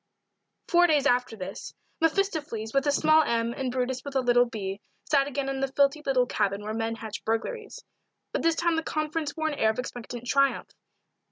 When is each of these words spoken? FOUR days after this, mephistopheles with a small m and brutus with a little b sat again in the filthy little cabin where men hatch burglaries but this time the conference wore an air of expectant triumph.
FOUR 0.67 0.87
days 0.87 1.05
after 1.05 1.35
this, 1.35 1.75
mephistopheles 1.99 2.73
with 2.73 2.87
a 2.87 2.91
small 2.91 3.21
m 3.21 3.53
and 3.53 3.71
brutus 3.71 4.03
with 4.03 4.15
a 4.15 4.19
little 4.21 4.45
b 4.47 4.81
sat 5.11 5.27
again 5.27 5.47
in 5.47 5.59
the 5.59 5.67
filthy 5.67 6.01
little 6.03 6.25
cabin 6.25 6.63
where 6.63 6.73
men 6.73 6.95
hatch 6.95 7.23
burglaries 7.23 7.83
but 8.31 8.41
this 8.41 8.55
time 8.55 8.77
the 8.77 8.81
conference 8.81 9.37
wore 9.37 9.49
an 9.49 9.53
air 9.59 9.69
of 9.69 9.77
expectant 9.77 10.25
triumph. 10.25 10.71